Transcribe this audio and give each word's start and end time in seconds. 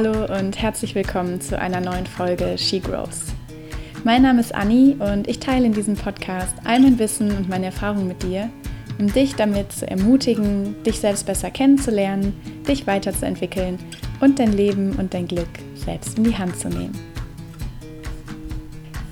Hallo 0.00 0.32
und 0.32 0.62
herzlich 0.62 0.94
willkommen 0.94 1.40
zu 1.40 1.58
einer 1.58 1.80
neuen 1.80 2.06
Folge 2.06 2.56
She 2.56 2.78
Grows. 2.78 3.32
Mein 4.04 4.22
Name 4.22 4.38
ist 4.38 4.54
Anni 4.54 4.94
und 4.96 5.26
ich 5.26 5.40
teile 5.40 5.66
in 5.66 5.72
diesem 5.72 5.96
Podcast 5.96 6.54
all 6.62 6.78
mein 6.78 7.00
Wissen 7.00 7.36
und 7.36 7.48
meine 7.48 7.66
Erfahrungen 7.66 8.06
mit 8.06 8.22
dir, 8.22 8.48
um 9.00 9.12
dich 9.12 9.34
damit 9.34 9.72
zu 9.72 9.90
ermutigen, 9.90 10.80
dich 10.84 11.00
selbst 11.00 11.26
besser 11.26 11.50
kennenzulernen, 11.50 12.32
dich 12.68 12.86
weiterzuentwickeln 12.86 13.80
und 14.20 14.38
dein 14.38 14.52
Leben 14.52 14.92
und 14.92 15.14
dein 15.14 15.26
Glück 15.26 15.48
selbst 15.74 16.16
in 16.16 16.22
die 16.22 16.38
Hand 16.38 16.56
zu 16.56 16.68
nehmen. 16.68 16.96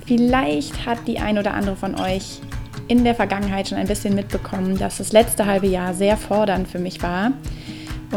Vielleicht 0.05 0.85
hat 0.85 1.05
die 1.05 1.19
ein 1.19 1.37
oder 1.37 1.53
andere 1.53 1.75
von 1.75 1.99
euch 1.99 2.39
in 2.87 3.03
der 3.03 3.13
Vergangenheit 3.13 3.67
schon 3.67 3.77
ein 3.77 3.87
bisschen 3.87 4.15
mitbekommen, 4.15 4.77
dass 4.77 4.99
das 4.99 5.11
letzte 5.11 5.47
halbe 5.47 5.67
Jahr 5.67 5.93
sehr 5.93 6.15
fordernd 6.15 6.69
für 6.69 6.79
mich 6.79 7.03
war 7.03 7.33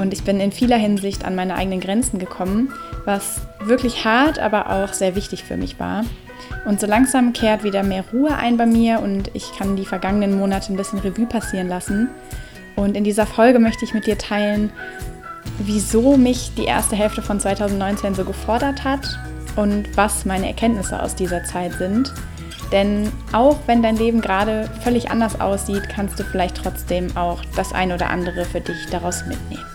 und 0.00 0.14
ich 0.14 0.24
bin 0.24 0.40
in 0.40 0.50
vieler 0.50 0.78
Hinsicht 0.78 1.24
an 1.24 1.34
meine 1.34 1.54
eigenen 1.54 1.80
Grenzen 1.80 2.18
gekommen, 2.18 2.72
was 3.04 3.42
wirklich 3.62 4.04
hart, 4.04 4.38
aber 4.38 4.70
auch 4.70 4.92
sehr 4.92 5.14
wichtig 5.14 5.45
für 5.45 5.56
mich 5.56 5.78
war. 5.78 6.04
Und 6.64 6.80
so 6.80 6.86
langsam 6.86 7.32
kehrt 7.32 7.64
wieder 7.64 7.82
mehr 7.82 8.05
Ruhe 8.12 8.34
ein 8.34 8.56
bei 8.56 8.66
mir 8.66 9.00
und 9.00 9.30
ich 9.34 9.52
kann 9.56 9.77
die 9.77 9.84
vergangenen 9.84 10.38
Monate 10.38 10.72
ein 10.72 10.77
bisschen 10.77 10.98
Revue 11.00 11.27
passieren 11.27 11.68
lassen. 11.68 12.08
Und 12.77 12.96
in 12.96 13.05
dieser 13.05 13.27
Folge 13.27 13.58
möchte 13.58 13.84
ich 13.84 13.92
mit 13.92 14.06
dir 14.06 14.16
teilen, 14.16 14.72
wieso 15.58 16.16
mich 16.16 16.55
die 16.56 16.64
erste 16.64 16.96
Hälfte 16.96 17.20
von 17.20 17.38
2019 17.38 18.14
so 18.14 18.24
gefordert 18.24 18.84
hat 18.84 19.19
und 19.56 19.96
was 19.96 20.24
meine 20.24 20.46
Erkenntnisse 20.46 21.02
aus 21.02 21.14
dieser 21.14 21.44
Zeit 21.44 21.74
sind. 21.74 22.12
Denn 22.72 23.10
auch 23.32 23.58
wenn 23.66 23.82
dein 23.82 23.97
Leben 23.97 24.20
gerade 24.20 24.70
völlig 24.82 25.10
anders 25.10 25.41
aussieht, 25.41 25.88
kannst 25.88 26.19
du 26.19 26.25
vielleicht 26.25 26.56
trotzdem 26.56 27.14
auch 27.16 27.42
das 27.56 27.72
ein 27.72 27.92
oder 27.92 28.08
andere 28.10 28.44
für 28.44 28.60
dich 28.60 28.86
daraus 28.91 29.27
mitnehmen. 29.27 29.69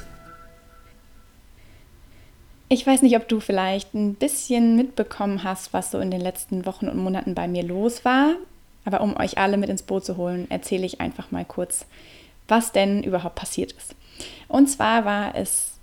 Ich 2.67 2.85
weiß 2.85 3.03
nicht, 3.03 3.15
ob 3.15 3.27
du 3.27 3.39
vielleicht 3.39 3.93
ein 3.93 4.15
bisschen 4.15 4.75
mitbekommen 4.75 5.43
hast, 5.43 5.71
was 5.73 5.91
so 5.91 5.99
in 5.99 6.09
den 6.09 6.21
letzten 6.21 6.65
Wochen 6.65 6.87
und 6.87 6.97
Monaten 6.97 7.35
bei 7.35 7.47
mir 7.47 7.63
los 7.63 8.03
war. 8.03 8.35
Aber 8.85 9.01
um 9.01 9.17
euch 9.17 9.37
alle 9.37 9.57
mit 9.57 9.69
ins 9.69 9.83
Boot 9.83 10.05
zu 10.05 10.17
holen, 10.17 10.47
erzähle 10.49 10.85
ich 10.85 11.01
einfach 11.01 11.31
mal 11.31 11.45
kurz, 11.45 11.85
was 12.47 12.71
denn 12.71 13.03
überhaupt 13.03 13.35
passiert 13.35 13.71
ist. 13.73 13.95
Und 14.47 14.67
zwar 14.67 15.05
war 15.05 15.35
es 15.35 15.73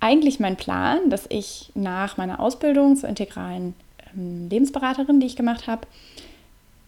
eigentlich 0.00 0.40
mein 0.40 0.56
Plan, 0.56 1.08
dass 1.08 1.26
ich 1.28 1.70
nach 1.74 2.16
meiner 2.16 2.40
Ausbildung 2.40 2.96
zur 2.96 3.08
integralen 3.08 3.74
ähm, 4.14 4.48
Lebensberaterin, 4.50 5.20
die 5.20 5.26
ich 5.26 5.36
gemacht 5.36 5.66
habe, 5.66 5.86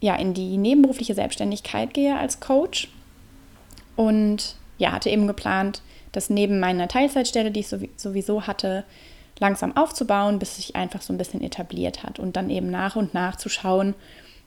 ja, 0.00 0.15
in 0.17 0.34
die 0.34 0.56
nebenberufliche 0.56 1.15
Selbstständigkeit 1.15 1.93
gehe 1.93 2.17
als 2.17 2.41
Coach. 2.41 2.89
Und 3.97 4.56
ja, 4.78 4.93
hatte 4.93 5.11
eben 5.11 5.27
geplant, 5.27 5.83
das 6.12 6.31
neben 6.31 6.61
meiner 6.61 6.89
Teilzeitstelle, 6.89 7.51
die 7.51 7.61
ich 7.61 7.69
sowieso 7.69 8.47
hatte, 8.47 8.84
langsam 9.39 9.77
aufzubauen, 9.77 10.39
bis 10.39 10.56
sich 10.56 10.77
einfach 10.77 11.03
so 11.03 11.12
ein 11.12 11.19
bisschen 11.19 11.42
etabliert 11.42 12.03
hat 12.03 12.19
und 12.19 12.37
dann 12.37 12.50
eben 12.50 12.70
nach 12.70 12.97
und 12.97 13.15
nach 13.15 13.37
zu 13.37 13.48
schauen, 13.48 13.95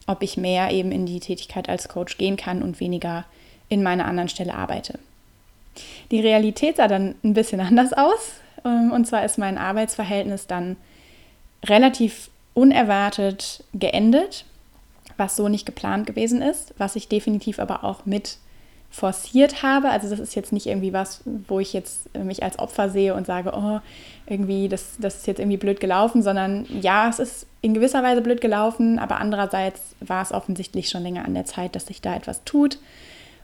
ob 0.07 0.23
ich 0.23 0.37
mehr 0.37 0.71
eben 0.71 0.91
in 0.91 1.05
die 1.05 1.19
Tätigkeit 1.19 1.69
als 1.69 1.87
Coach 1.87 2.17
gehen 2.17 2.35
kann 2.35 2.61
und 2.61 2.79
weniger 2.79 3.25
in 3.69 3.83
meiner 3.83 4.05
anderen 4.05 4.29
Stelle 4.29 4.55
arbeite. 4.55 4.99
Die 6.11 6.19
Realität 6.19 6.77
sah 6.77 6.87
dann 6.87 7.15
ein 7.23 7.33
bisschen 7.33 7.59
anders 7.61 7.93
aus. 7.93 8.33
Ähm, 8.65 8.91
und 8.91 9.05
zwar 9.07 9.23
ist 9.23 9.37
mein 9.37 9.57
Arbeitsverhältnis 9.57 10.47
dann 10.47 10.75
relativ 11.63 12.29
unerwartet 12.53 13.63
geendet, 13.73 14.45
was 15.15 15.35
so 15.35 15.47
nicht 15.47 15.65
geplant 15.65 16.07
gewesen 16.07 16.41
ist, 16.41 16.73
was 16.77 16.95
ich 16.95 17.07
definitiv 17.07 17.59
aber 17.59 17.83
auch 17.83 18.05
mit 18.05 18.37
forciert 18.91 19.63
habe. 19.63 19.89
Also 19.89 20.09
das 20.09 20.19
ist 20.19 20.35
jetzt 20.35 20.51
nicht 20.51 20.67
irgendwie 20.67 20.91
was, 20.91 21.21
wo 21.25 21.59
ich 21.59 21.71
jetzt 21.71 22.13
mich 22.17 22.43
als 22.43 22.59
Opfer 22.59 22.89
sehe 22.89 23.15
und 23.15 23.25
sage, 23.25 23.53
oh, 23.55 23.79
irgendwie, 24.27 24.67
das, 24.67 24.97
das 24.99 25.17
ist 25.17 25.27
jetzt 25.27 25.39
irgendwie 25.39 25.57
blöd 25.57 25.79
gelaufen, 25.79 26.21
sondern 26.21 26.65
ja, 26.81 27.09
es 27.09 27.19
ist 27.19 27.47
in 27.61 27.73
gewisser 27.73 28.03
Weise 28.03 28.21
blöd 28.21 28.41
gelaufen, 28.41 28.99
aber 28.99 29.19
andererseits 29.19 29.95
war 30.01 30.21
es 30.21 30.33
offensichtlich 30.33 30.89
schon 30.89 31.03
länger 31.03 31.25
an 31.25 31.33
der 31.33 31.45
Zeit, 31.45 31.75
dass 31.75 31.87
sich 31.87 32.01
da 32.01 32.15
etwas 32.15 32.43
tut. 32.43 32.79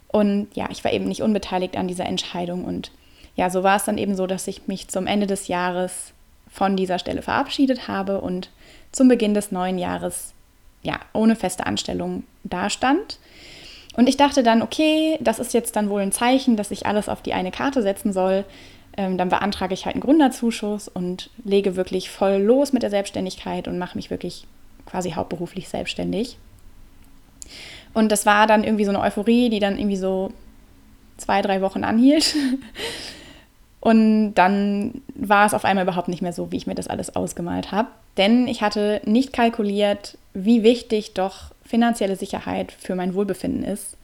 Und 0.09 0.47
ja, 0.53 0.68
ich 0.69 0.84
war 0.84 0.91
eben 0.91 1.06
nicht 1.06 1.22
unbeteiligt 1.22 1.78
an 1.78 1.88
dieser 1.88 2.06
Entscheidung. 2.06 2.66
Und 2.66 2.91
ja, 3.36 3.50
so 3.50 3.63
war 3.63 3.78
es 3.78 3.86
dann 3.86 3.97
eben 3.97 4.16
so, 4.16 4.28
dass 4.28 4.47
ich 4.47 4.68
mich 4.68 4.90
zum 4.90 5.07
Ende 5.07 5.28
des 5.28 5.47
Jahres 5.47 6.12
von 6.50 6.75
dieser 6.75 7.00
Stelle 7.00 7.22
verabschiedet 7.22 7.88
habe 7.88 8.19
und 8.19 8.50
zum 8.91 9.07
Beginn 9.07 9.34
des 9.34 9.52
neuen 9.52 9.78
Jahres 9.78 10.34
ja 10.81 11.00
ohne 11.13 11.36
feste 11.36 11.66
Anstellung 11.66 12.24
dastand. 12.44 13.19
Und 13.97 14.08
ich 14.08 14.16
dachte 14.16 14.44
dann, 14.44 14.62
okay, 14.62 15.18
das 15.19 15.40
ist 15.40 15.53
jetzt 15.53 15.75
dann 15.75 15.90
wohl 15.90 16.02
ein 16.02 16.12
Zeichen, 16.12 16.56
dass 16.56 16.72
ich 16.72 16.85
alles 16.85 17.09
auf 17.09 17.22
die 17.24 17.34
eine 17.34 17.52
Karte 17.52 17.81
setzen 17.81 18.13
soll. 18.13 18.46
Ähm, 18.96 19.18
dann 19.18 19.30
beantrage 19.30 19.74
ich 19.74 19.85
halt 19.85 19.96
einen 19.96 20.03
Gründerzuschuss 20.03 20.88
und 20.88 21.31
lege 21.44 21.75
wirklich 21.75 22.09
voll 22.09 22.38
los 22.38 22.74
mit 22.74 22.84
der 22.84 22.91
Selbstständigkeit 22.91 23.68
und 23.68 23.80
mache 23.80 23.97
mich 23.97 24.12
wirklich 24.12 24.46
quasi 24.86 25.12
hauptberuflich 25.12 25.68
selbstständig. 25.68 26.38
Und 27.96 28.12
das 28.12 28.28
war 28.28 28.46
dann 28.46 28.63
irgendwie 28.63 28.86
so 28.86 28.91
eine 28.91 29.02
Euphorie, 29.02 29.50
die 29.50 29.59
dann 29.59 29.80
irgendwie 29.80 29.97
so 29.97 30.31
zwei, 31.18 31.41
drei 31.41 31.62
Wochen 31.62 31.84
anhielt. 31.84 32.36
Und 33.80 34.34
dann 34.34 35.02
war 35.16 35.46
es 35.46 35.53
auf 35.53 35.63
einmal 35.63 35.86
überhaupt 35.86 36.07
nicht 36.07 36.22
mehr 36.22 36.34
so, 36.34 36.52
wie 36.52 36.57
ich 36.57 36.68
mir 36.68 36.75
das 36.75 36.88
alles 36.88 37.16
ausgemalt 37.16 37.72
habe. 37.72 37.88
Denn 38.18 38.47
ich 38.47 38.62
hatte 38.62 39.02
nicht 39.06 39.34
kalkuliert, 39.34 40.18
wie 40.34 40.62
wichtig 40.62 41.13
doch 41.13 41.52
finanzielle 41.68 42.16
Sicherheit 42.16 42.72
für 42.72 42.96
mein 42.96 43.14
Wohlbefinden 43.14 43.64
ist 43.64 43.98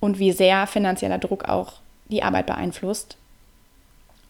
und 0.00 0.18
wie 0.18 0.32
sehr 0.32 0.66
finanzieller 0.66 1.18
Druck 1.18 1.48
auch 1.48 1.74
die 2.08 2.22
Arbeit 2.22 2.46
beeinflusst. 2.46 3.16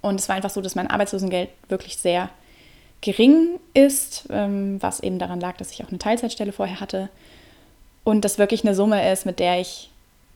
Und 0.00 0.20
es 0.20 0.28
war 0.28 0.36
einfach 0.36 0.50
so, 0.50 0.60
dass 0.60 0.74
mein 0.74 0.88
Arbeitslosengeld 0.88 1.50
wirklich 1.68 1.96
sehr 1.96 2.30
gering 3.00 3.58
ist, 3.74 4.26
ähm, 4.30 4.82
was 4.82 5.00
eben 5.00 5.18
daran 5.18 5.40
lag, 5.40 5.56
dass 5.56 5.72
ich 5.72 5.84
auch 5.84 5.88
eine 5.88 5.98
Teilzeitstelle 5.98 6.52
vorher 6.52 6.80
hatte. 6.80 7.08
Und 8.04 8.24
das 8.24 8.38
wirklich 8.38 8.64
eine 8.64 8.74
Summe 8.74 9.10
ist, 9.12 9.26
mit 9.26 9.38
der 9.38 9.60
ich, 9.60 9.90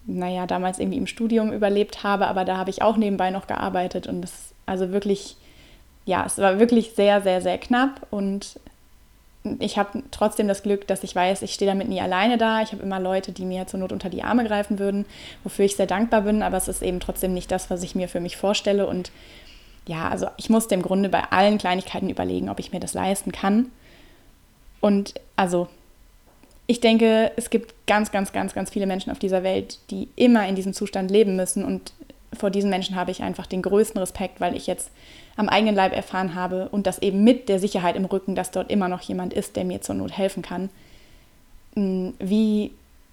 naja, 0.07 0.47
damals 0.47 0.79
irgendwie 0.79 0.99
im 0.99 1.07
Studium 1.07 1.53
überlebt 1.53 2.03
habe, 2.03 2.27
aber 2.27 2.45
da 2.45 2.57
habe 2.57 2.71
ich 2.71 2.83
auch 2.83 2.97
nebenbei 2.97 3.31
noch 3.31 3.47
gearbeitet. 3.47 4.07
Und 4.07 4.23
das, 4.23 4.53
also 4.67 4.91
wirklich, 4.93 5.37
ja, 6.05 6.25
es 6.27 6.39
war 6.39 6.59
wirklich 6.59 6.93
sehr, 6.95 7.23
sehr, 7.23 7.41
sehr 7.41 7.59
knapp. 7.59 8.07
Und 8.11 8.59
ich 9.59 9.77
habe 9.77 10.03
trotzdem 10.11 10.47
das 10.47 10.63
Glück, 10.63 10.87
dass 10.87 11.03
ich 11.03 11.17
weiß, 11.17 11.43
ich 11.43 11.53
stehe 11.55 11.71
damit 11.71 11.89
nie 11.89 12.01
alleine 12.01 12.39
da. 12.39 12.63
Ich 12.63 12.73
habe 12.73 12.83
immer 12.83 13.01
Leute, 13.01 13.33
die 13.33 13.45
mir 13.45 13.67
zur 13.67 13.81
Not 13.81 13.93
unter 13.93 14.09
die 14.09 14.23
Arme 14.23 14.45
greifen 14.45 14.79
würden, 14.79 15.05
wofür 15.43 15.65
ich 15.65 15.77
sehr 15.77 15.87
dankbar 15.87 16.23
bin, 16.23 16.43
aber 16.43 16.57
es 16.57 16.69
ist 16.69 16.83
eben 16.83 17.01
trotzdem 17.01 17.35
nicht 17.35 17.51
das, 17.51 17.69
was 17.69 17.83
ich 17.83 17.95
mir 17.95 18.09
für 18.09 18.21
mich 18.21 18.37
vorstelle. 18.37 18.87
Und 18.87 19.11
ja, 19.87 20.09
also 20.09 20.29
ich 20.37 20.49
musste 20.49 20.75
im 20.75 20.83
Grunde 20.83 21.09
bei 21.09 21.25
allen 21.31 21.59
Kleinigkeiten 21.59 22.09
überlegen, 22.09 22.49
ob 22.49 22.61
ich 22.61 22.73
mir 22.73 22.81
das 22.81 22.95
leisten 22.95 23.33
kann. 23.33 23.73
Und 24.81 25.15
also 25.35 25.69
ich 26.69 26.81
denke, 26.81 27.33
es 27.37 27.51
gibt 27.51 27.75
ganz, 27.87 28.13
ganz, 28.13 28.33
ganz, 28.33 28.55
ganz 28.55 28.71
viele 28.71 28.87
Menschen 28.87 29.11
auf 29.11 29.19
dieser 29.19 29.43
Welt, 29.43 29.79
die 29.91 30.09
immer 30.15 30.47
in 30.47 30.55
diesem 30.55 30.73
Zustand 30.73 31.11
leben 31.11 31.35
müssen. 31.35 31.65
Und 31.65 31.93
vor 32.39 32.51
diesen 32.51 32.71
Menschen 32.71 32.97
habe 32.97 33.11
ich 33.11 33.23
einfach 33.23 33.47
den 33.47 33.63
größten 33.63 33.99
Respekt, 33.99 34.41
weil 34.41 34.57
ich 34.57 34.67
jetzt 34.67 34.91
am 35.37 35.49
eigenen 35.49 35.75
Leib 35.75 35.95
erfahren 35.95 36.35
habe 36.35 36.69
und 36.71 36.87
das 36.87 37.01
eben 37.01 37.25
mit 37.25 37.49
der 37.49 37.59
Sicherheit 37.59 37.97
im 37.97 38.05
Rücken, 38.05 38.35
dass 38.35 38.51
dort 38.51 38.71
immer 38.71 38.89
noch 38.89 39.01
jemand 39.03 39.33
ist, 39.33 39.57
der 39.57 39.65
mir 39.65 39.81
zur 39.81 39.95
Not 39.95 40.17
helfen 40.17 40.43
kann, 40.43 40.71
mm, 41.75 42.11
wie, 42.19 42.73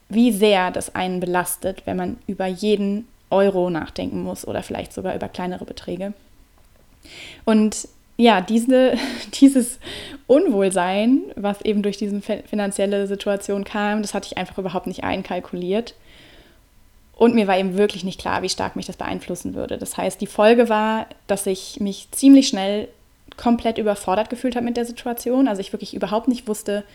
wie 0.09 0.31
sehr 0.31 0.71
das 0.71 0.95
einen 0.95 1.19
belastet, 1.19 1.83
wenn 1.85 1.97
man 1.97 2.17
über 2.27 2.47
jeden 2.47 3.07
Euro 3.29 3.69
nachdenken 3.69 4.23
muss 4.23 4.47
oder 4.47 4.63
vielleicht 4.63 4.93
sogar 4.93 5.15
über 5.15 5.29
kleinere 5.29 5.65
Beträge. 5.65 6.13
Und 7.45 7.87
ja, 8.17 8.41
diese, 8.41 8.97
dieses 9.39 9.79
Unwohlsein, 10.27 11.21
was 11.35 11.61
eben 11.61 11.83
durch 11.83 11.97
diese 11.97 12.21
finanzielle 12.21 13.07
Situation 13.07 13.63
kam, 13.63 14.01
das 14.01 14.13
hatte 14.13 14.27
ich 14.31 14.37
einfach 14.37 14.57
überhaupt 14.57 14.87
nicht 14.87 15.03
einkalkuliert. 15.03 15.95
Und 17.19 17.35
mir 17.35 17.47
war 17.47 17.57
eben 17.57 17.77
wirklich 17.77 18.05
nicht 18.05 18.17
klar, 18.17 18.43
wie 18.43 18.49
stark 18.49 18.77
mich 18.77 18.85
das 18.85 18.95
beeinflussen 18.95 19.53
würde. 19.53 19.77
Das 19.77 19.97
heißt, 19.97 20.21
die 20.21 20.25
Folge 20.25 20.69
war, 20.69 21.05
dass 21.27 21.47
ich 21.47 21.81
mich 21.81 22.07
ziemlich 22.11 22.47
schnell 22.47 22.87
komplett 23.35 23.77
überfordert 23.77 24.29
gefühlt 24.29 24.55
habe 24.55 24.63
mit 24.63 24.77
der 24.77 24.85
Situation. 24.85 25.49
Also 25.49 25.59
ich 25.59 25.73
wirklich 25.73 25.93
überhaupt 25.93 26.29
nicht 26.29 26.47
wusste, 26.47 26.85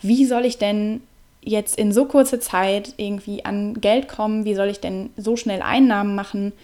wie 0.00 0.24
soll 0.24 0.46
ich 0.46 0.56
denn 0.56 1.02
jetzt 1.42 1.76
in 1.76 1.92
so 1.92 2.06
kurzer 2.06 2.40
Zeit 2.40 2.94
irgendwie 2.96 3.44
an 3.44 3.78
Geld 3.78 4.08
kommen? 4.08 4.46
Wie 4.46 4.54
soll 4.54 4.68
ich 4.68 4.80
denn 4.80 5.10
so 5.18 5.36
schnell 5.36 5.60
Einnahmen 5.60 6.14
machen? 6.14 6.54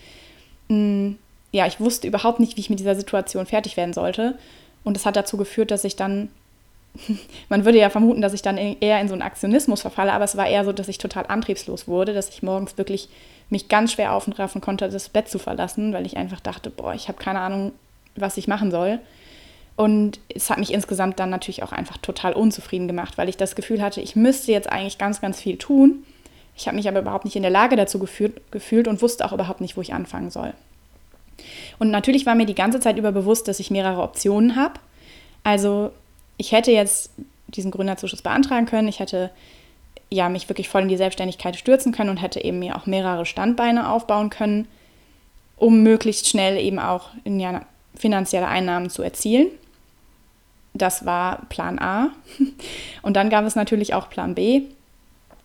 Hm, 0.71 1.19
ja, 1.53 1.67
ich 1.67 1.81
wusste 1.81 2.09
überhaupt 2.09 2.41
nicht, 2.41 2.57
wie 2.57 2.63
ich 2.63 2.71
mit 2.71 2.81
dieser 2.81 2.97
Situation 2.97 3.45
fertig 3.45 3.77
werden 3.77 3.93
sollte. 3.93 4.39
Und 4.83 4.97
das 4.97 5.05
hat 5.05 5.17
dazu 5.17 5.37
geführt, 5.37 5.71
dass 5.71 5.85
ich 5.85 5.97
dann 5.97 6.31
man 7.49 7.65
würde 7.65 7.79
ja 7.79 7.91
vermuten, 7.91 8.21
dass 8.21 8.33
ich 8.33 8.43
dann 8.43 8.57
eher 8.57 9.01
in 9.01 9.09
so 9.09 9.15
einen 9.15 9.23
Aktionismus 9.23 9.83
verfalle, 9.83 10.13
aber 10.13 10.25
es 10.25 10.37
war 10.37 10.47
eher 10.47 10.65
so, 10.65 10.73
dass 10.73 10.89
ich 10.89 10.99
total 10.99 11.27
antriebslos 11.27 11.89
wurde, 11.89 12.15
dass 12.15 12.29
ich 12.29 12.43
morgens 12.43 12.79
wirklich 12.79 13.09
mich 13.51 13.69
ganz 13.69 13.93
schwer 13.93 14.13
aufraffen 14.13 14.61
konnte, 14.61 14.89
das 14.89 15.09
Bett 15.09 15.29
zu 15.29 15.39
verlassen, 15.39 15.93
weil 15.93 16.07
ich 16.07 16.17
einfach 16.17 16.41
dachte, 16.41 16.71
boah, 16.71 16.95
ich 16.95 17.09
habe 17.09 17.19
keine 17.19 17.41
Ahnung, 17.41 17.73
was 18.17 18.37
ich 18.37 18.49
machen 18.49 18.71
soll. 18.71 19.01
Und 19.77 20.21
es 20.33 20.51
hat 20.51 20.59
mich 20.59 20.73
insgesamt 20.73 21.19
dann 21.19 21.31
natürlich 21.31 21.65
auch 21.65 21.73
einfach 21.73 21.99
total 21.99 22.33
unzufrieden 22.33 22.87
gemacht, 22.87 23.19
weil 23.19 23.29
ich 23.29 23.37
das 23.37 23.57
Gefühl 23.57 23.83
hatte, 23.83 24.01
ich 24.01 24.15
müsste 24.15 24.53
jetzt 24.53 24.71
eigentlich 24.71 24.99
ganz, 24.99 25.21
ganz 25.21 25.41
viel 25.41 25.59
tun. 25.59 26.05
Ich 26.57 26.69
habe 26.69 26.77
mich 26.77 26.89
aber 26.89 27.01
überhaupt 27.01 27.25
nicht 27.25 27.35
in 27.35 27.43
der 27.43 27.51
Lage 27.51 27.75
dazu 27.75 27.99
gefühlt, 27.99 28.41
gefühlt 28.53 28.87
und 28.87 29.03
wusste 29.03 29.25
auch 29.25 29.33
überhaupt 29.33 29.61
nicht, 29.61 29.77
wo 29.77 29.81
ich 29.81 29.93
anfangen 29.93 30.31
soll. 30.31 30.55
Und 31.81 31.91
natürlich 31.91 32.25
war 32.25 32.37
mir 32.37 32.47
die 32.47 32.55
ganze 32.55 32.79
Zeit 32.79 32.97
über 32.97 33.11
bewusst, 33.11 33.49
dass 33.49 33.59
ich 33.59 33.73
mehrere 33.73 34.03
Optionen 34.03 34.55
habe. 34.55 34.75
Also 35.43 35.91
ich 36.37 36.53
hätte 36.53 36.73
jetzt 36.73 37.11
diesen 37.49 37.71
Gründerzuschuss 37.71 38.23
beantragen 38.23 38.67
können. 38.67 38.89
Ich 38.89 39.01
hätte 39.01 39.31
ja 40.11 40.29
mich 40.29 40.49
wirklich 40.49 40.69
voll 40.69 40.83
in 40.83 40.89
die 40.89 40.97
Selbstständigkeit 40.97 41.57
stürzen 41.57 41.93
können 41.93 42.11
und 42.11 42.17
hätte 42.19 42.43
eben 42.43 42.59
mir 42.59 42.77
auch 42.77 42.87
mehrere 42.87 43.27
Standbeine 43.27 43.91
aufbauen 43.91 44.31
können, 44.31 44.69
um 45.57 45.83
möglichst 45.83 46.29
schnell 46.29 46.59
eben 46.59 46.79
auch 46.79 47.11
finanzielle 47.95 48.49
Einnahmen 48.49 48.91
zu 48.91 49.03
erzielen. 49.03 49.49
Das 50.73 51.07
war 51.07 51.43
Plan 51.49 51.79
A. 51.79 52.11
Und 53.03 53.15
dann 53.17 53.31
gab 53.31 53.45
es 53.45 53.55
natürlich 53.55 53.95
auch 53.95 54.11
Plan 54.11 54.35
B, 54.35 54.63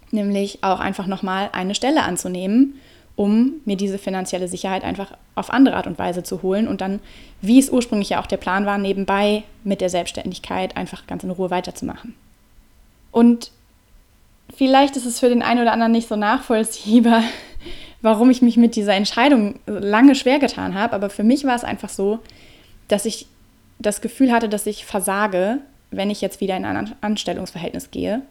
nämlich 0.10 0.64
auch 0.64 0.80
einfach 0.80 1.06
nochmal 1.06 1.50
eine 1.52 1.76
Stelle 1.76 2.02
anzunehmen, 2.02 2.80
um 3.19 3.60
mir 3.66 3.75
diese 3.75 3.98
finanzielle 3.98 4.48
Sicherheit 4.48 4.86
einfach 4.86 5.12
auf 5.36 5.51
andere 5.51 5.75
Art 5.75 5.88
und 5.88 6.00
Weise 6.00 6.24
zu 6.24 6.42
holen 6.42 6.69
und 6.69 6.80
dann, 6.80 7.01
wie 7.42 7.60
es 7.60 7.69
ursprünglich 7.69 8.12
ja 8.12 8.21
auch 8.21 8.27
der 8.27 8.38
Plan 8.38 8.66
war, 8.66 8.77
nebenbei 8.77 9.44
mit 9.66 9.81
der 9.81 9.89
Selbstständigkeit 9.89 10.77
einfach 10.77 11.06
ganz 11.06 11.25
in 11.25 11.30
Ruhe 11.30 11.50
weiterzumachen. 11.50 12.16
Und 13.12 13.51
vielleicht 14.56 14.95
ist 14.95 15.06
es 15.06 15.19
für 15.19 15.27
den 15.27 15.42
einen 15.42 15.60
oder 15.60 15.74
anderen 15.74 15.92
nicht 15.92 16.07
so 16.07 16.16
nachvollziehbar, 16.16 17.24
warum 18.01 18.30
ich 18.30 18.42
mich 18.42 18.56
mit 18.56 18.77
dieser 18.77 18.94
Entscheidung 18.94 19.60
lange 19.66 20.16
schwer 20.16 20.39
getan 20.39 20.74
habe, 20.74 20.94
aber 20.94 21.10
für 21.10 21.25
mich 21.25 21.44
war 21.44 21.57
es 21.57 21.66
einfach 21.66 21.89
so, 21.89 22.19
dass 22.88 23.04
ich 23.04 23.27
das 23.80 24.00
Gefühl 24.00 24.31
hatte, 24.31 24.48
dass 24.48 24.66
ich 24.66 24.86
versage, 24.86 25.57
wenn 25.92 26.10
ich 26.10 26.21
jetzt 26.21 26.39
wieder 26.39 26.56
in 26.56 26.63
ein 26.63 26.95
Anstellungsverhältnis 27.01 27.92
gehe, 27.92 28.21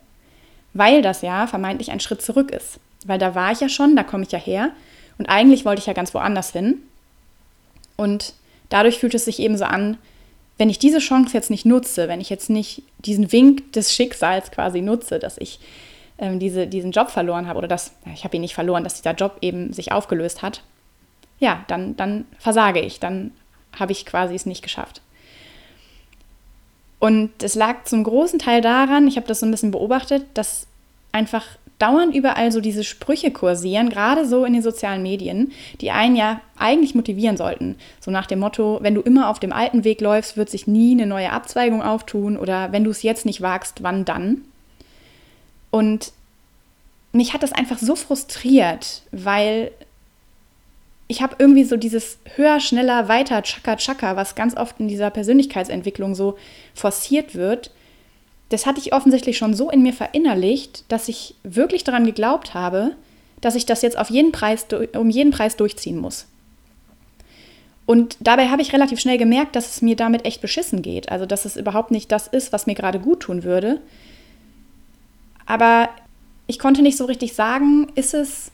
weil 0.73 1.03
das 1.03 1.21
ja 1.21 1.47
vermeintlich 1.47 1.91
ein 1.91 2.01
Schritt 2.01 2.23
zurück 2.23 2.51
ist. 2.51 2.81
Weil 3.05 3.19
da 3.19 3.35
war 3.35 3.53
ich 3.53 3.61
ja 3.61 3.69
schon, 3.69 3.97
da 3.97 4.03
komme 4.03 4.25
ich 4.25 4.33
ja 4.33 4.39
her 4.39 4.71
und 5.19 5.29
eigentlich 5.29 5.65
wollte 5.65 5.81
ich 5.81 5.87
ja 5.87 5.93
ganz 5.93 6.15
woanders 6.15 6.53
hin. 6.53 6.83
Und 7.97 8.35
dadurch 8.69 8.99
fühlt 8.99 9.15
es 9.15 9.25
sich 9.25 9.41
eben 9.41 9.57
so 9.57 9.65
an, 9.65 9.99
wenn 10.57 10.71
ich 10.71 10.79
diese 10.79 10.99
Chance 10.99 11.35
jetzt 11.35 11.51
nicht 11.51 11.65
nutze, 11.65 12.09
wenn 12.09 12.21
ich 12.21 12.31
jetzt 12.31 12.51
nicht 12.51 12.83
diesen 12.99 13.31
Wink 13.31 13.73
des 13.73 13.95
Schicksals 13.95 14.51
quasi 14.51 14.81
nutze, 14.81 15.19
dass 15.19 15.39
ich 15.39 15.61
ähm, 16.19 16.41
diese, 16.41 16.67
diesen 16.67 16.91
Job 16.91 17.11
verloren 17.11 17.47
habe 17.47 17.59
oder 17.59 17.69
dass, 17.69 17.93
ich 18.13 18.25
habe 18.25 18.37
ihn 18.37 18.43
nicht 18.43 18.55
verloren, 18.55 18.83
dass 18.83 18.95
dieser 18.95 19.15
Job 19.15 19.39
eben 19.41 19.73
sich 19.73 19.93
aufgelöst 19.93 20.43
hat, 20.43 20.63
ja, 21.39 21.65
dann, 21.69 21.97
dann 21.97 22.25
versage 22.39 22.81
ich, 22.81 22.99
dann 22.99 23.33
habe 23.79 23.93
ich 23.93 24.05
quasi 24.05 24.35
es 24.35 24.47
nicht 24.47 24.63
geschafft. 24.63 25.01
Und 26.99 27.43
es 27.45 27.55
lag 27.55 27.85
zum 27.85 28.03
großen 28.03 28.41
Teil 28.41 28.61
daran, 28.61 29.07
ich 29.07 29.17
habe 29.17 29.29
das 29.29 29.41
so 29.41 29.47
ein 29.47 29.53
bisschen 29.53 29.71
beobachtet, 29.71 30.27
dass 30.35 30.67
einfach 31.13 31.47
dauernd 31.79 32.15
überall 32.15 32.51
so 32.51 32.61
diese 32.61 32.85
Sprüche 32.85 33.31
kursieren, 33.31 33.89
gerade 33.89 34.27
so 34.27 34.45
in 34.45 34.53
den 34.53 34.63
sozialen 34.63 35.03
Medien, 35.03 35.53
die 35.81 35.91
einen 35.91 36.17
ja 36.17 36.41
eigentlich 36.57 36.95
motivieren 36.95 37.37
sollten. 37.37 37.77
So 38.01 38.11
nach 38.11 38.27
dem 38.27 38.41
Motto, 38.41 38.79
wenn 38.83 38.95
du 38.95 39.01
immer 39.01 39.29
auf 39.29 39.39
dem 39.39 39.53
alten 39.53 39.85
Weg 39.85 40.01
läufst, 40.01 40.37
wird 40.37 40.51
sich 40.51 40.67
nie 40.67 40.93
eine 40.93 41.07
neue 41.07 41.33
Abzweigung 41.33 41.83
auftun 41.83 42.37
oder 42.37 42.73
wenn 42.73 42.85
du 42.85 42.91
es 42.91 43.03
jetzt 43.03 43.27
nicht 43.27 43.41
wagst, 43.41 43.83
wann 43.83 44.05
dann? 44.05 44.43
Und 45.71 46.13
mich 47.13 47.33
hat 47.33 47.43
das 47.43 47.53
einfach 47.53 47.79
so 47.79 47.95
frustriert, 47.95 49.03
weil 49.13 49.71
ich 51.09 51.23
habe 51.23 51.37
irgendwie 51.39 51.65
so 51.65 51.77
dieses 51.77 52.19
höher, 52.37 52.61
schneller, 52.61 53.09
weiter, 53.09 53.43
tschakka, 53.43 53.77
tschakka, 53.77 54.17
was 54.17 54.35
ganz 54.35 54.57
oft 54.57 54.79
in 54.79 54.89
dieser 54.89 55.11
Persönlichkeitsentwicklung 55.11 56.15
so 56.15 56.37
forciert 56.75 57.35
wird. 57.35 57.71
Das 58.49 58.67
hatte 58.67 58.81
ich 58.81 58.93
offensichtlich 58.93 59.37
schon 59.37 59.55
so 59.55 59.71
in 59.71 59.83
mir 59.83 59.93
verinnerlicht, 59.93 60.85
dass 60.89 61.09
ich 61.09 61.35
wirklich 61.43 61.85
daran 61.85 62.07
geglaubt 62.07 62.55
habe, 62.55 62.93
dass 63.41 63.55
ich 63.55 63.67
das 63.67 63.83
jetzt 63.83 63.99
auf 63.99 64.11
jeden 64.11 64.33
Preis, 64.33 64.67
um 64.97 65.11
jeden 65.11 65.33
Preis 65.33 65.57
durchziehen 65.57 65.99
muss. 65.99 66.27
Und 67.87 68.17
dabei 68.21 68.49
habe 68.49 68.63
ich 68.63 68.73
relativ 68.73 69.01
schnell 69.01 69.19
gemerkt, 69.19 69.57
dass 69.57 69.71
es 69.71 69.83
mir 69.83 69.97
damit 69.97 70.25
echt 70.27 70.41
beschissen 70.41 70.83
geht. 70.83 71.11
Also, 71.11 71.25
dass 71.25 71.45
es 71.45 71.57
überhaupt 71.57 71.91
nicht 71.91 72.13
das 72.13 72.27
ist, 72.27 72.53
was 72.53 72.67
mir 72.67 72.75
gerade 72.75 73.01
gut 73.01 73.21
tun 73.21 73.45
würde. 73.45 73.81
Aber 75.47 75.89
ich 76.47 76.59
konnte 76.59 76.83
nicht 76.83 76.99
so 76.99 77.07
richtig 77.07 77.35
sagen, 77.35 77.91
ist 77.95 78.13
es 78.13 78.51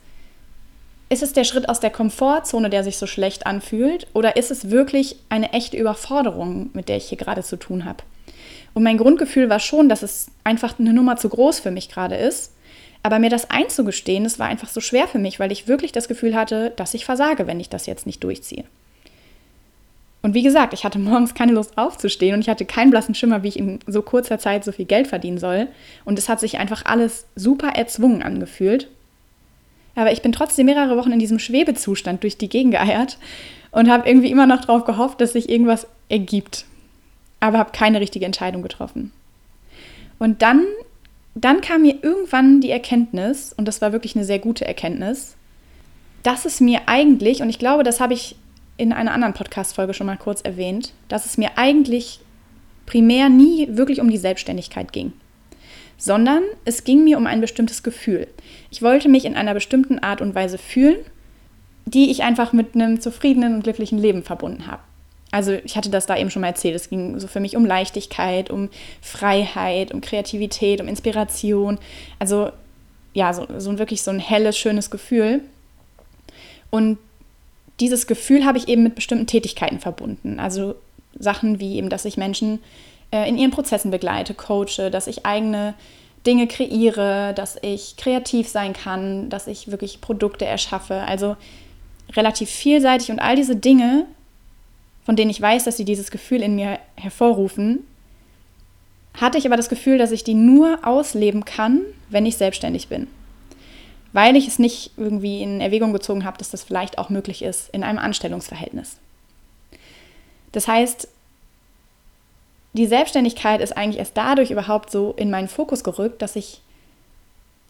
ist 1.08 1.22
es 1.22 1.32
der 1.32 1.44
Schritt 1.44 1.68
aus 1.68 1.80
der 1.80 1.90
Komfortzone, 1.90 2.70
der 2.70 2.82
sich 2.82 2.96
so 2.96 3.06
schlecht 3.06 3.46
anfühlt, 3.46 4.06
oder 4.14 4.36
ist 4.36 4.50
es 4.50 4.70
wirklich 4.70 5.16
eine 5.28 5.52
echte 5.52 5.76
Überforderung, 5.76 6.70
mit 6.72 6.88
der 6.88 6.96
ich 6.96 7.08
hier 7.08 7.18
gerade 7.18 7.42
zu 7.42 7.56
tun 7.56 7.84
habe? 7.84 8.02
Und 8.74 8.82
mein 8.82 8.98
Grundgefühl 8.98 9.48
war 9.48 9.60
schon, 9.60 9.88
dass 9.88 10.02
es 10.02 10.26
einfach 10.42 10.78
eine 10.78 10.92
Nummer 10.92 11.16
zu 11.16 11.28
groß 11.28 11.60
für 11.60 11.70
mich 11.70 11.88
gerade 11.88 12.16
ist. 12.16 12.52
Aber 13.02 13.18
mir 13.18 13.30
das 13.30 13.50
einzugestehen, 13.50 14.24
das 14.24 14.38
war 14.38 14.48
einfach 14.48 14.68
so 14.68 14.80
schwer 14.80 15.06
für 15.06 15.18
mich, 15.18 15.38
weil 15.38 15.52
ich 15.52 15.68
wirklich 15.68 15.92
das 15.92 16.08
Gefühl 16.08 16.34
hatte, 16.34 16.72
dass 16.76 16.94
ich 16.94 17.04
versage, 17.04 17.46
wenn 17.46 17.60
ich 17.60 17.68
das 17.68 17.86
jetzt 17.86 18.06
nicht 18.06 18.24
durchziehe. 18.24 18.64
Und 20.22 20.32
wie 20.32 20.42
gesagt, 20.42 20.72
ich 20.72 20.84
hatte 20.84 20.98
morgens 21.10 21.34
keine 21.34 21.52
Lust 21.52 21.76
aufzustehen 21.76 22.34
und 22.34 22.40
ich 22.40 22.48
hatte 22.48 22.64
keinen 22.64 22.90
blassen 22.90 23.14
Schimmer, 23.14 23.42
wie 23.42 23.48
ich 23.48 23.58
in 23.58 23.78
so 23.86 24.02
kurzer 24.02 24.38
Zeit 24.38 24.64
so 24.64 24.72
viel 24.72 24.86
Geld 24.86 25.06
verdienen 25.06 25.38
soll. 25.38 25.68
Und 26.04 26.18
es 26.18 26.28
hat 26.28 26.40
sich 26.40 26.58
einfach 26.58 26.84
alles 26.86 27.26
super 27.36 27.68
erzwungen 27.68 28.22
angefühlt. 28.22 28.88
Aber 29.94 30.10
ich 30.10 30.22
bin 30.22 30.32
trotzdem 30.32 30.66
mehrere 30.66 30.96
Wochen 30.96 31.12
in 31.12 31.18
diesem 31.20 31.38
Schwebezustand 31.38 32.22
durch 32.22 32.38
die 32.38 32.48
Gegend 32.48 32.72
geeiert 32.72 33.18
und 33.70 33.90
habe 33.90 34.08
irgendwie 34.08 34.30
immer 34.30 34.46
noch 34.46 34.62
darauf 34.64 34.84
gehofft, 34.84 35.20
dass 35.20 35.34
sich 35.34 35.48
irgendwas 35.48 35.86
ergibt. 36.08 36.64
Aber 37.44 37.58
habe 37.58 37.72
keine 37.72 38.00
richtige 38.00 38.24
Entscheidung 38.24 38.62
getroffen. 38.62 39.12
Und 40.18 40.42
dann, 40.42 40.64
dann 41.34 41.60
kam 41.60 41.82
mir 41.82 41.96
irgendwann 42.02 42.60
die 42.60 42.70
Erkenntnis, 42.70 43.52
und 43.52 43.68
das 43.68 43.82
war 43.82 43.92
wirklich 43.92 44.16
eine 44.16 44.24
sehr 44.24 44.38
gute 44.38 44.64
Erkenntnis, 44.64 45.36
dass 46.22 46.46
es 46.46 46.60
mir 46.60 46.82
eigentlich, 46.86 47.42
und 47.42 47.50
ich 47.50 47.58
glaube, 47.58 47.82
das 47.82 48.00
habe 48.00 48.14
ich 48.14 48.36
in 48.76 48.92
einer 48.92 49.12
anderen 49.12 49.34
Podcast-Folge 49.34 49.92
schon 49.92 50.06
mal 50.06 50.16
kurz 50.16 50.40
erwähnt, 50.40 50.92
dass 51.08 51.26
es 51.26 51.36
mir 51.36 51.50
eigentlich 51.56 52.20
primär 52.86 53.28
nie 53.28 53.68
wirklich 53.70 54.00
um 54.00 54.10
die 54.10 54.16
Selbstständigkeit 54.18 54.92
ging 54.92 55.12
sondern 55.96 56.42
es 56.64 56.84
ging 56.84 57.04
mir 57.04 57.16
um 57.18 57.26
ein 57.26 57.40
bestimmtes 57.40 57.82
Gefühl. 57.82 58.26
Ich 58.70 58.82
wollte 58.82 59.08
mich 59.08 59.24
in 59.24 59.36
einer 59.36 59.54
bestimmten 59.54 59.98
Art 60.00 60.20
und 60.20 60.34
Weise 60.34 60.58
fühlen, 60.58 60.98
die 61.86 62.10
ich 62.10 62.22
einfach 62.22 62.52
mit 62.52 62.74
einem 62.74 63.00
zufriedenen 63.00 63.54
und 63.54 63.62
glücklichen 63.62 63.98
Leben 63.98 64.22
verbunden 64.22 64.66
habe. 64.66 64.82
Also 65.34 65.50
ich 65.64 65.76
hatte 65.76 65.90
das 65.90 66.06
da 66.06 66.16
eben 66.16 66.30
schon 66.30 66.42
mal 66.42 66.48
erzählt. 66.48 66.76
Es 66.76 66.88
ging 66.88 67.18
so 67.18 67.26
für 67.26 67.40
mich 67.40 67.56
um 67.56 67.66
Leichtigkeit, 67.66 68.50
um 68.50 68.68
Freiheit, 69.02 69.92
um 69.92 70.00
Kreativität, 70.00 70.80
um 70.80 70.86
Inspiration. 70.86 71.78
Also 72.20 72.50
ja, 73.14 73.32
so, 73.32 73.48
so 73.58 73.76
wirklich 73.80 74.02
so 74.02 74.12
ein 74.12 74.20
helles, 74.20 74.56
schönes 74.56 74.92
Gefühl. 74.92 75.40
Und 76.70 76.98
dieses 77.80 78.06
Gefühl 78.06 78.44
habe 78.44 78.58
ich 78.58 78.68
eben 78.68 78.84
mit 78.84 78.94
bestimmten 78.94 79.26
Tätigkeiten 79.26 79.80
verbunden. 79.80 80.38
Also 80.38 80.76
Sachen 81.18 81.58
wie 81.58 81.78
eben, 81.78 81.88
dass 81.88 82.04
ich 82.04 82.16
Menschen 82.16 82.60
äh, 83.10 83.28
in 83.28 83.36
ihren 83.36 83.50
Prozessen 83.50 83.90
begleite, 83.90 84.34
coache, 84.34 84.88
dass 84.88 85.08
ich 85.08 85.26
eigene 85.26 85.74
Dinge 86.24 86.46
kreiere, 86.46 87.34
dass 87.34 87.56
ich 87.60 87.96
kreativ 87.96 88.46
sein 88.46 88.72
kann, 88.72 89.30
dass 89.30 89.48
ich 89.48 89.68
wirklich 89.68 90.00
Produkte 90.00 90.44
erschaffe. 90.44 90.94
Also 91.08 91.36
relativ 92.12 92.50
vielseitig 92.50 93.10
und 93.10 93.18
all 93.18 93.34
diese 93.34 93.56
Dinge, 93.56 94.06
von 95.04 95.16
denen 95.16 95.30
ich 95.30 95.40
weiß, 95.40 95.64
dass 95.64 95.76
sie 95.76 95.84
dieses 95.84 96.10
Gefühl 96.10 96.42
in 96.42 96.54
mir 96.54 96.78
hervorrufen, 96.96 97.86
hatte 99.14 99.38
ich 99.38 99.46
aber 99.46 99.56
das 99.56 99.68
Gefühl, 99.68 99.98
dass 99.98 100.10
ich 100.10 100.24
die 100.24 100.34
nur 100.34 100.86
ausleben 100.86 101.44
kann, 101.44 101.82
wenn 102.08 102.26
ich 102.26 102.36
selbstständig 102.36 102.88
bin. 102.88 103.06
Weil 104.12 104.36
ich 104.36 104.48
es 104.48 104.58
nicht 104.58 104.92
irgendwie 104.96 105.42
in 105.42 105.60
Erwägung 105.60 105.92
gezogen 105.92 106.24
habe, 106.24 106.38
dass 106.38 106.50
das 106.50 106.64
vielleicht 106.64 106.98
auch 106.98 107.10
möglich 107.10 107.42
ist 107.42 107.68
in 107.70 107.84
einem 107.84 107.98
Anstellungsverhältnis. 107.98 108.96
Das 110.52 110.68
heißt, 110.68 111.08
die 112.72 112.86
Selbstständigkeit 112.86 113.60
ist 113.60 113.76
eigentlich 113.76 113.98
erst 113.98 114.16
dadurch 114.16 114.50
überhaupt 114.50 114.90
so 114.90 115.14
in 115.16 115.30
meinen 115.30 115.48
Fokus 115.48 115.84
gerückt, 115.84 116.22
dass 116.22 116.34
ich, 116.34 116.60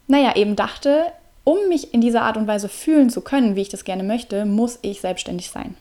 naja, 0.06 0.34
eben 0.36 0.56
dachte, 0.56 1.12
um 1.44 1.58
mich 1.68 1.92
in 1.92 2.00
dieser 2.00 2.22
Art 2.22 2.38
und 2.38 2.46
Weise 2.46 2.70
fühlen 2.70 3.10
zu 3.10 3.20
können, 3.20 3.54
wie 3.54 3.62
ich 3.62 3.68
das 3.68 3.84
gerne 3.84 4.02
möchte, 4.02 4.46
muss 4.46 4.78
ich 4.80 5.02
selbstständig 5.02 5.50
sein. 5.50 5.76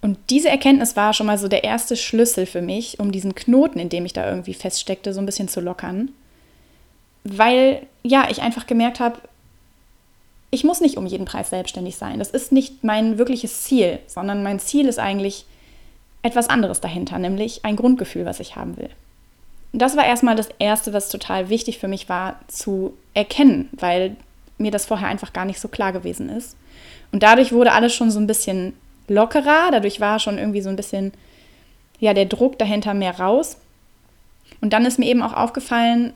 Und 0.00 0.18
diese 0.30 0.48
Erkenntnis 0.48 0.96
war 0.96 1.12
schon 1.12 1.26
mal 1.26 1.38
so 1.38 1.48
der 1.48 1.64
erste 1.64 1.96
Schlüssel 1.96 2.46
für 2.46 2.62
mich, 2.62 3.00
um 3.00 3.10
diesen 3.10 3.34
Knoten, 3.34 3.78
in 3.78 3.88
dem 3.88 4.04
ich 4.04 4.12
da 4.12 4.28
irgendwie 4.28 4.54
feststeckte, 4.54 5.12
so 5.12 5.20
ein 5.20 5.26
bisschen 5.26 5.48
zu 5.48 5.60
lockern. 5.60 6.10
Weil, 7.24 7.86
ja, 8.04 8.28
ich 8.30 8.42
einfach 8.42 8.66
gemerkt 8.66 9.00
habe, 9.00 9.18
ich 10.50 10.64
muss 10.64 10.80
nicht 10.80 10.96
um 10.96 11.06
jeden 11.06 11.24
Preis 11.24 11.50
selbstständig 11.50 11.96
sein. 11.96 12.18
Das 12.18 12.30
ist 12.30 12.52
nicht 12.52 12.84
mein 12.84 13.18
wirkliches 13.18 13.64
Ziel, 13.64 13.98
sondern 14.06 14.42
mein 14.42 14.60
Ziel 14.60 14.86
ist 14.86 14.98
eigentlich, 14.98 15.44
etwas 16.22 16.48
anderes 16.48 16.80
dahinter, 16.80 17.18
nämlich 17.18 17.64
ein 17.64 17.76
Grundgefühl, 17.76 18.24
was 18.24 18.40
ich 18.40 18.56
haben 18.56 18.76
will. 18.76 18.90
Und 19.72 19.80
das 19.80 19.96
war 19.96 20.06
erstmal 20.06 20.36
das 20.36 20.48
Erste, 20.58 20.92
was 20.92 21.08
total 21.08 21.48
wichtig 21.48 21.78
für 21.78 21.88
mich 21.88 22.08
war 22.08 22.40
zu 22.48 22.94
erkennen, 23.14 23.68
weil 23.72 24.16
mir 24.56 24.70
das 24.70 24.86
vorher 24.86 25.08
einfach 25.08 25.32
gar 25.32 25.44
nicht 25.44 25.60
so 25.60 25.68
klar 25.68 25.92
gewesen 25.92 26.28
ist. 26.28 26.56
Und 27.12 27.22
dadurch 27.22 27.52
wurde 27.52 27.72
alles 27.72 27.94
schon 27.94 28.10
so 28.10 28.18
ein 28.18 28.26
bisschen 28.26 28.74
lockerer, 29.10 29.70
dadurch 29.70 30.00
war 30.00 30.18
schon 30.18 30.38
irgendwie 30.38 30.60
so 30.60 30.68
ein 30.68 30.76
bisschen, 30.76 31.12
ja, 31.98 32.14
der 32.14 32.26
Druck 32.26 32.58
dahinter 32.58 32.94
mehr 32.94 33.18
raus. 33.18 33.58
Und 34.60 34.72
dann 34.72 34.86
ist 34.86 34.98
mir 34.98 35.06
eben 35.06 35.22
auch 35.22 35.34
aufgefallen, 35.34 36.12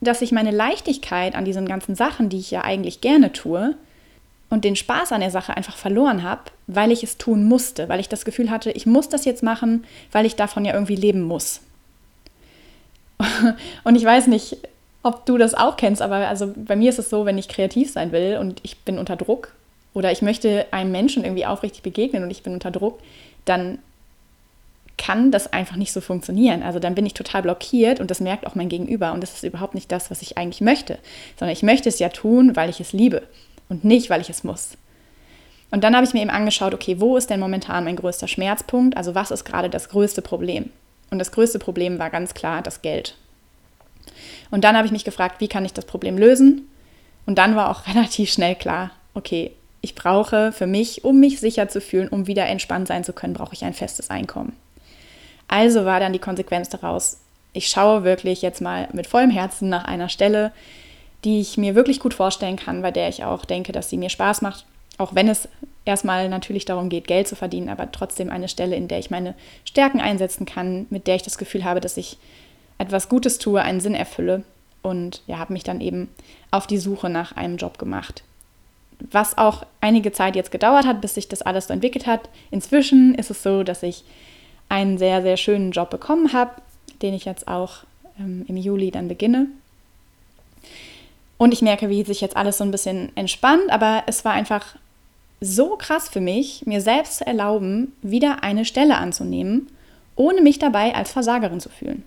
dass 0.00 0.22
ich 0.22 0.32
meine 0.32 0.50
Leichtigkeit 0.50 1.34
an 1.34 1.44
diesen 1.44 1.66
ganzen 1.66 1.94
Sachen, 1.94 2.28
die 2.28 2.38
ich 2.38 2.50
ja 2.50 2.62
eigentlich 2.62 3.00
gerne 3.00 3.32
tue, 3.32 3.76
und 4.52 4.66
den 4.66 4.76
Spaß 4.76 5.12
an 5.12 5.22
der 5.22 5.30
Sache 5.30 5.56
einfach 5.56 5.78
verloren 5.78 6.22
habe, 6.22 6.42
weil 6.66 6.92
ich 6.92 7.02
es 7.02 7.16
tun 7.16 7.44
musste, 7.44 7.88
weil 7.88 8.00
ich 8.00 8.10
das 8.10 8.26
Gefühl 8.26 8.50
hatte, 8.50 8.70
ich 8.70 8.84
muss 8.84 9.08
das 9.08 9.24
jetzt 9.24 9.42
machen, 9.42 9.84
weil 10.12 10.26
ich 10.26 10.36
davon 10.36 10.66
ja 10.66 10.74
irgendwie 10.74 10.94
leben 10.94 11.22
muss. 11.22 11.62
Und 13.84 13.96
ich 13.96 14.04
weiß 14.04 14.26
nicht, 14.26 14.58
ob 15.02 15.24
du 15.24 15.38
das 15.38 15.54
auch 15.54 15.78
kennst, 15.78 16.02
aber 16.02 16.28
also 16.28 16.52
bei 16.54 16.76
mir 16.76 16.90
ist 16.90 16.98
es 16.98 17.08
so, 17.08 17.24
wenn 17.24 17.38
ich 17.38 17.48
kreativ 17.48 17.90
sein 17.90 18.12
will 18.12 18.36
und 18.38 18.60
ich 18.62 18.78
bin 18.80 18.98
unter 18.98 19.16
Druck 19.16 19.52
oder 19.94 20.12
ich 20.12 20.22
möchte 20.22 20.66
einem 20.70 20.92
Menschen 20.92 21.24
irgendwie 21.24 21.46
aufrichtig 21.46 21.82
begegnen 21.82 22.22
und 22.22 22.30
ich 22.30 22.42
bin 22.42 22.54
unter 22.54 22.70
Druck, 22.70 23.00
dann 23.44 23.78
kann 24.98 25.30
das 25.30 25.52
einfach 25.52 25.76
nicht 25.76 25.92
so 25.92 26.00
funktionieren. 26.00 26.62
Also 26.62 26.78
dann 26.78 26.94
bin 26.94 27.06
ich 27.06 27.14
total 27.14 27.42
blockiert 27.42 27.98
und 27.98 28.10
das 28.10 28.20
merkt 28.20 28.46
auch 28.46 28.54
mein 28.54 28.68
Gegenüber 28.68 29.12
und 29.12 29.22
das 29.22 29.34
ist 29.34 29.42
überhaupt 29.42 29.74
nicht 29.74 29.90
das, 29.90 30.10
was 30.10 30.22
ich 30.22 30.38
eigentlich 30.38 30.60
möchte, 30.60 30.98
sondern 31.38 31.52
ich 31.52 31.62
möchte 31.62 31.88
es 31.88 31.98
ja 31.98 32.08
tun, 32.08 32.56
weil 32.56 32.70
ich 32.70 32.80
es 32.80 32.92
liebe 32.92 33.22
und 33.68 33.84
nicht, 33.84 34.10
weil 34.10 34.20
ich 34.20 34.30
es 34.30 34.44
muss. 34.44 34.76
Und 35.70 35.82
dann 35.82 35.96
habe 35.96 36.06
ich 36.06 36.12
mir 36.12 36.20
eben 36.20 36.30
angeschaut, 36.30 36.74
okay, 36.74 37.00
wo 37.00 37.16
ist 37.16 37.30
denn 37.30 37.40
momentan 37.40 37.84
mein 37.84 37.96
größter 37.96 38.28
Schmerzpunkt? 38.28 38.96
Also 38.96 39.14
was 39.14 39.30
ist 39.30 39.44
gerade 39.44 39.70
das 39.70 39.88
größte 39.88 40.20
Problem? 40.20 40.70
Und 41.10 41.18
das 41.18 41.32
größte 41.32 41.58
Problem 41.58 41.98
war 41.98 42.10
ganz 42.10 42.34
klar 42.34 42.62
das 42.62 42.82
Geld. 42.82 43.16
Und 44.50 44.64
dann 44.64 44.76
habe 44.76 44.86
ich 44.86 44.92
mich 44.92 45.04
gefragt, 45.04 45.40
wie 45.40 45.48
kann 45.48 45.64
ich 45.64 45.72
das 45.72 45.86
Problem 45.86 46.18
lösen? 46.18 46.68
Und 47.26 47.38
dann 47.38 47.56
war 47.56 47.70
auch 47.70 47.86
relativ 47.92 48.30
schnell 48.30 48.54
klar, 48.54 48.90
okay, 49.14 49.52
ich 49.82 49.96
brauche 49.96 50.52
für 50.52 50.66
mich, 50.66 51.04
um 51.04 51.20
mich 51.20 51.40
sicher 51.40 51.68
zu 51.68 51.80
fühlen, 51.80 52.08
um 52.08 52.26
wieder 52.26 52.46
entspannt 52.46 52.88
sein 52.88 53.04
zu 53.04 53.12
können, 53.12 53.34
brauche 53.34 53.54
ich 53.54 53.64
ein 53.64 53.74
festes 53.74 54.08
Einkommen. 54.10 54.56
Also 55.48 55.84
war 55.84 56.00
dann 56.00 56.12
die 56.12 56.18
Konsequenz 56.18 56.70
daraus, 56.70 57.18
ich 57.52 57.68
schaue 57.68 58.04
wirklich 58.04 58.40
jetzt 58.40 58.62
mal 58.62 58.88
mit 58.92 59.06
vollem 59.06 59.30
Herzen 59.30 59.68
nach 59.68 59.84
einer 59.84 60.08
Stelle, 60.08 60.52
die 61.24 61.40
ich 61.40 61.58
mir 61.58 61.74
wirklich 61.74 62.00
gut 62.00 62.14
vorstellen 62.14 62.56
kann, 62.56 62.80
bei 62.80 62.90
der 62.90 63.08
ich 63.08 63.24
auch 63.24 63.44
denke, 63.44 63.72
dass 63.72 63.90
sie 63.90 63.98
mir 63.98 64.08
Spaß 64.08 64.40
macht, 64.40 64.64
auch 64.98 65.14
wenn 65.14 65.28
es 65.28 65.48
erstmal 65.84 66.28
natürlich 66.28 66.64
darum 66.64 66.88
geht, 66.88 67.06
Geld 67.06 67.28
zu 67.28 67.36
verdienen, 67.36 67.68
aber 67.68 67.90
trotzdem 67.90 68.30
eine 68.30 68.48
Stelle, 68.48 68.76
in 68.76 68.88
der 68.88 69.00
ich 69.00 69.10
meine 69.10 69.34
Stärken 69.64 70.00
einsetzen 70.00 70.46
kann, 70.46 70.86
mit 70.90 71.06
der 71.06 71.16
ich 71.16 71.22
das 71.22 71.38
Gefühl 71.38 71.64
habe, 71.64 71.80
dass 71.80 71.96
ich 71.96 72.18
etwas 72.78 73.08
Gutes 73.08 73.38
tue, 73.38 73.60
einen 73.60 73.80
Sinn 73.80 73.94
erfülle 73.94 74.44
und 74.80 75.22
ja, 75.26 75.38
habe 75.38 75.52
mich 75.52 75.64
dann 75.64 75.80
eben 75.80 76.08
auf 76.50 76.66
die 76.66 76.78
Suche 76.78 77.10
nach 77.10 77.36
einem 77.36 77.56
Job 77.56 77.78
gemacht. 77.78 78.22
Was 79.10 79.36
auch 79.38 79.64
einige 79.80 80.12
Zeit 80.12 80.36
jetzt 80.36 80.50
gedauert 80.50 80.86
hat, 80.86 81.00
bis 81.00 81.14
sich 81.14 81.28
das 81.28 81.42
alles 81.42 81.66
so 81.66 81.72
entwickelt 81.72 82.06
hat. 82.06 82.28
Inzwischen 82.50 83.14
ist 83.14 83.30
es 83.30 83.42
so, 83.42 83.62
dass 83.62 83.82
ich 83.82 84.04
einen 84.68 84.98
sehr, 84.98 85.22
sehr 85.22 85.36
schönen 85.36 85.72
Job 85.72 85.90
bekommen 85.90 86.32
habe, 86.32 86.52
den 87.02 87.14
ich 87.14 87.24
jetzt 87.24 87.48
auch 87.48 87.84
ähm, 88.18 88.44
im 88.48 88.56
Juli 88.56 88.90
dann 88.90 89.08
beginne. 89.08 89.48
Und 91.36 91.52
ich 91.52 91.62
merke, 91.62 91.88
wie 91.88 92.04
sich 92.04 92.20
jetzt 92.20 92.36
alles 92.36 92.58
so 92.58 92.64
ein 92.64 92.70
bisschen 92.70 93.10
entspannt, 93.16 93.68
aber 93.70 94.04
es 94.06 94.24
war 94.24 94.32
einfach 94.32 94.76
so 95.40 95.76
krass 95.76 96.08
für 96.08 96.20
mich, 96.20 96.64
mir 96.66 96.80
selbst 96.80 97.18
zu 97.18 97.26
erlauben, 97.26 97.92
wieder 98.00 98.44
eine 98.44 98.64
Stelle 98.64 98.96
anzunehmen, 98.96 99.66
ohne 100.14 100.40
mich 100.40 100.60
dabei 100.60 100.94
als 100.94 101.10
Versagerin 101.10 101.58
zu 101.58 101.68
fühlen. 101.68 102.04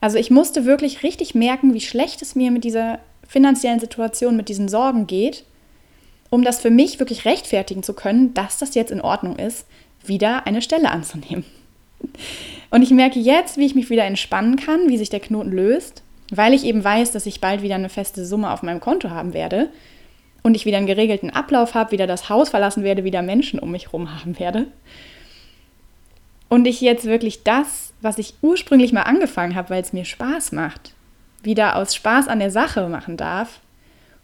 Also 0.00 0.18
ich 0.18 0.30
musste 0.30 0.66
wirklich 0.66 1.02
richtig 1.02 1.34
merken, 1.34 1.72
wie 1.72 1.80
schlecht 1.80 2.20
es 2.20 2.34
mir 2.34 2.50
mit 2.50 2.64
dieser 2.64 2.98
finanziellen 3.26 3.80
Situation, 3.80 4.36
mit 4.36 4.50
diesen 4.50 4.68
Sorgen 4.68 5.06
geht, 5.06 5.44
um 6.36 6.44
das 6.44 6.60
für 6.60 6.68
mich 6.68 6.98
wirklich 6.98 7.24
rechtfertigen 7.24 7.82
zu 7.82 7.94
können, 7.94 8.34
dass 8.34 8.58
das 8.58 8.74
jetzt 8.74 8.90
in 8.92 9.00
Ordnung 9.00 9.38
ist, 9.38 9.66
wieder 10.04 10.46
eine 10.46 10.60
Stelle 10.60 10.90
anzunehmen. 10.90 11.46
Und 12.68 12.82
ich 12.82 12.90
merke 12.90 13.18
jetzt, 13.18 13.56
wie 13.56 13.64
ich 13.64 13.74
mich 13.74 13.88
wieder 13.88 14.04
entspannen 14.04 14.56
kann, 14.56 14.90
wie 14.90 14.98
sich 14.98 15.08
der 15.08 15.20
Knoten 15.20 15.50
löst, 15.50 16.02
weil 16.30 16.52
ich 16.52 16.64
eben 16.64 16.84
weiß, 16.84 17.10
dass 17.12 17.24
ich 17.24 17.40
bald 17.40 17.62
wieder 17.62 17.76
eine 17.76 17.88
feste 17.88 18.26
Summe 18.26 18.50
auf 18.50 18.62
meinem 18.62 18.80
Konto 18.80 19.08
haben 19.08 19.32
werde 19.32 19.70
und 20.42 20.54
ich 20.54 20.66
wieder 20.66 20.76
einen 20.76 20.86
geregelten 20.86 21.30
Ablauf 21.30 21.72
habe, 21.72 21.92
wieder 21.92 22.06
das 22.06 22.28
Haus 22.28 22.50
verlassen 22.50 22.84
werde, 22.84 23.04
wieder 23.04 23.22
Menschen 23.22 23.58
um 23.58 23.70
mich 23.70 23.86
herum 23.86 24.14
haben 24.14 24.38
werde. 24.38 24.66
Und 26.50 26.66
ich 26.66 26.82
jetzt 26.82 27.06
wirklich 27.06 27.44
das, 27.44 27.94
was 28.02 28.18
ich 28.18 28.34
ursprünglich 28.42 28.92
mal 28.92 29.04
angefangen 29.04 29.54
habe, 29.54 29.70
weil 29.70 29.80
es 29.80 29.94
mir 29.94 30.04
Spaß 30.04 30.52
macht, 30.52 30.92
wieder 31.42 31.76
aus 31.76 31.94
Spaß 31.94 32.28
an 32.28 32.40
der 32.40 32.50
Sache 32.50 32.90
machen 32.90 33.16
darf, 33.16 33.60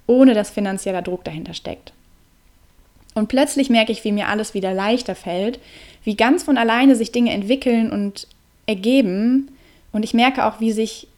ohne 0.07 0.35
dass 0.35 0.51
finanzieller 0.51 1.01
Druck 1.01 1.25
dahinter 1.25 1.55
steckt. 1.55 1.95
Und 3.15 3.29
plötzlich 3.29 3.71
merke 3.71 3.93
ich, 3.93 4.05
wie 4.05 4.13
mir 4.13 4.29
alles 4.29 4.55
wieder 4.55 4.73
leichter 4.73 5.15
fällt, 5.15 5.59
wie 6.05 6.17
ganz 6.17 6.43
von 6.45 6.57
alleine 6.57 6.97
sich 6.97 7.13
Dinge 7.13 7.33
entwickeln 7.33 7.91
und 7.91 8.27
ergeben. 8.67 9.51
Und 9.93 10.03
ich 10.03 10.15
merke 10.15 10.47
auch, 10.47 10.61
wie 10.61 10.73
sich 10.73 11.09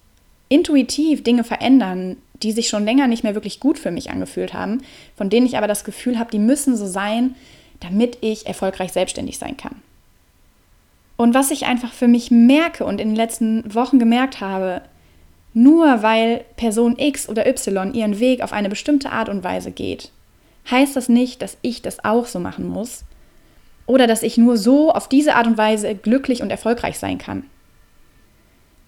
intuitiv 0.48 1.22
Dinge 1.22 1.44
verändern, 1.44 2.16
die 2.42 2.52
sich 2.52 2.68
schon 2.68 2.84
länger 2.84 3.06
nicht 3.06 3.24
mehr 3.24 3.34
wirklich 3.34 3.60
gut 3.60 3.78
für 3.78 3.90
mich 3.90 4.10
angefühlt 4.10 4.52
haben, 4.54 4.82
von 5.16 5.30
denen 5.30 5.46
ich 5.46 5.56
aber 5.56 5.68
das 5.68 5.84
Gefühl 5.84 6.18
habe, 6.18 6.30
die 6.30 6.38
müssen 6.38 6.76
so 6.76 6.86
sein, 6.86 7.36
damit 7.80 8.18
ich 8.20 8.46
erfolgreich 8.46 8.92
selbstständig 8.92 9.38
sein 9.38 9.56
kann. 9.56 9.76
Und 11.16 11.32
was 11.34 11.50
ich 11.50 11.66
einfach 11.66 11.92
für 11.92 12.08
mich 12.08 12.30
merke 12.30 12.84
und 12.84 13.00
in 13.00 13.08
den 13.08 13.16
letzten 13.16 13.72
Wochen 13.72 13.98
gemerkt 13.98 14.40
habe, 14.40 14.82
nur 15.52 16.02
weil 16.02 16.44
Person 16.56 16.98
X 16.98 17.28
oder 17.28 17.46
Y 17.46 17.94
ihren 17.94 18.18
Weg 18.18 18.42
auf 18.42 18.52
eine 18.52 18.68
bestimmte 18.68 19.10
Art 19.10 19.28
und 19.28 19.44
Weise 19.44 19.70
geht, 19.70 20.10
heißt 20.70 20.96
das 20.96 21.08
nicht, 21.08 21.42
dass 21.42 21.56
ich 21.62 21.82
das 21.82 22.04
auch 22.04 22.26
so 22.26 22.38
machen 22.40 22.66
muss 22.66 23.04
oder 23.86 24.06
dass 24.06 24.22
ich 24.22 24.38
nur 24.38 24.56
so 24.56 24.92
auf 24.92 25.08
diese 25.08 25.34
Art 25.34 25.46
und 25.46 25.58
Weise 25.58 25.94
glücklich 25.94 26.42
und 26.42 26.50
erfolgreich 26.50 26.98
sein 26.98 27.18
kann. 27.18 27.44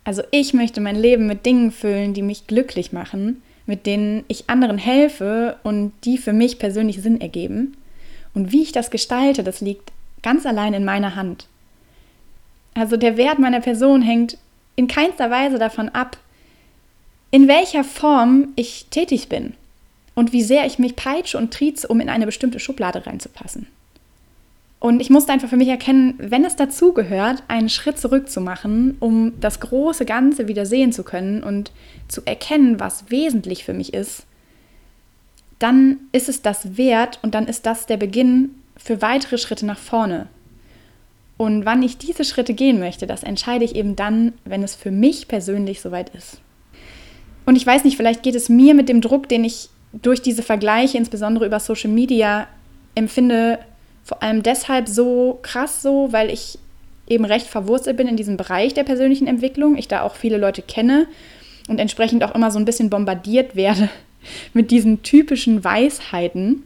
Also 0.04 0.22
ich 0.30 0.54
möchte 0.54 0.80
mein 0.80 0.96
Leben 0.96 1.26
mit 1.26 1.44
Dingen 1.44 1.72
füllen, 1.72 2.14
die 2.14 2.22
mich 2.22 2.46
glücklich 2.46 2.92
machen, 2.92 3.42
mit 3.66 3.86
denen 3.86 4.24
ich 4.28 4.48
anderen 4.48 4.78
helfe 4.78 5.56
und 5.64 5.92
die 6.04 6.16
für 6.16 6.32
mich 6.32 6.58
persönlich 6.58 7.02
Sinn 7.02 7.20
ergeben. 7.20 7.76
Und 8.32 8.52
wie 8.52 8.62
ich 8.62 8.72
das 8.72 8.90
gestalte, 8.90 9.42
das 9.42 9.60
liegt 9.60 9.92
ganz 10.22 10.46
allein 10.46 10.74
in 10.74 10.84
meiner 10.84 11.16
Hand. 11.16 11.48
Also 12.74 12.96
der 12.96 13.16
Wert 13.16 13.38
meiner 13.38 13.60
Person 13.60 14.02
hängt 14.02 14.38
in 14.76 14.86
keinster 14.86 15.30
Weise 15.30 15.58
davon 15.58 15.88
ab, 15.88 16.18
in 17.30 17.48
welcher 17.48 17.82
Form 17.82 18.52
ich 18.54 18.86
tätig 18.90 19.28
bin 19.28 19.54
und 20.16 20.32
wie 20.32 20.42
sehr 20.42 20.66
ich 20.66 20.80
mich 20.80 20.96
peitsche 20.96 21.38
und 21.38 21.54
trieze, 21.54 21.86
um 21.86 22.00
in 22.00 22.08
eine 22.08 22.26
bestimmte 22.26 22.58
Schublade 22.58 23.06
reinzupassen. 23.06 23.68
Und 24.80 25.00
ich 25.00 25.10
musste 25.10 25.32
einfach 25.32 25.48
für 25.48 25.56
mich 25.56 25.68
erkennen, 25.68 26.14
wenn 26.18 26.44
es 26.44 26.56
dazu 26.56 26.92
gehört, 26.92 27.42
einen 27.48 27.68
Schritt 27.68 27.98
zurück 27.98 28.28
zu 28.28 28.40
machen, 28.40 28.96
um 28.98 29.32
das 29.40 29.60
große 29.60 30.04
Ganze 30.04 30.48
wieder 30.48 30.66
sehen 30.66 30.92
zu 30.92 31.02
können 31.02 31.42
und 31.42 31.70
zu 32.08 32.22
erkennen, 32.24 32.80
was 32.80 33.10
wesentlich 33.10 33.64
für 33.64 33.74
mich 33.74 33.94
ist, 33.94 34.26
dann 35.58 35.98
ist 36.12 36.28
es 36.28 36.42
das 36.42 36.76
wert 36.76 37.18
und 37.22 37.34
dann 37.34 37.46
ist 37.46 37.66
das 37.66 37.86
der 37.86 37.96
Beginn 37.96 38.50
für 38.76 39.00
weitere 39.00 39.38
Schritte 39.38 39.64
nach 39.64 39.78
vorne. 39.78 40.28
Und 41.38 41.66
wann 41.66 41.82
ich 41.82 41.98
diese 41.98 42.24
Schritte 42.24 42.54
gehen 42.54 42.78
möchte, 42.78 43.06
das 43.06 43.22
entscheide 43.22 43.64
ich 43.64 43.74
eben 43.74 43.96
dann, 43.96 44.32
wenn 44.44 44.62
es 44.62 44.74
für 44.74 44.90
mich 44.90 45.28
persönlich 45.28 45.80
soweit 45.80 46.14
ist. 46.14 46.40
Und 47.44 47.56
ich 47.56 47.66
weiß 47.66 47.84
nicht, 47.84 47.96
vielleicht 47.96 48.22
geht 48.22 48.34
es 48.34 48.48
mir 48.48 48.74
mit 48.74 48.88
dem 48.88 49.00
Druck, 49.00 49.28
den 49.28 49.44
ich 49.44 49.68
durch 49.92 50.22
diese 50.22 50.42
Vergleiche, 50.42 50.98
insbesondere 50.98 51.46
über 51.46 51.60
Social 51.60 51.90
Media, 51.90 52.46
empfinde, 52.94 53.58
vor 54.04 54.22
allem 54.22 54.42
deshalb 54.42 54.88
so 54.88 55.38
krass 55.42 55.82
so, 55.82 56.12
weil 56.12 56.30
ich 56.30 56.58
eben 57.08 57.24
recht 57.24 57.46
verwurzelt 57.46 57.96
bin 57.96 58.08
in 58.08 58.16
diesem 58.16 58.36
Bereich 58.36 58.74
der 58.74 58.84
persönlichen 58.84 59.26
Entwicklung. 59.26 59.76
Ich 59.76 59.88
da 59.88 60.02
auch 60.02 60.16
viele 60.16 60.38
Leute 60.38 60.62
kenne 60.62 61.06
und 61.68 61.78
entsprechend 61.78 62.24
auch 62.24 62.34
immer 62.34 62.50
so 62.50 62.58
ein 62.58 62.64
bisschen 62.64 62.90
bombardiert 62.90 63.56
werde 63.56 63.88
mit 64.52 64.70
diesen 64.70 65.02
typischen 65.02 65.62
Weisheiten, 65.62 66.62